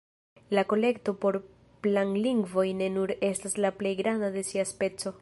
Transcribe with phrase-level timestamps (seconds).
[0.55, 1.37] La Kolekto por
[1.85, 5.09] Planlingvoj ne nur estas la plej granda de sia speco.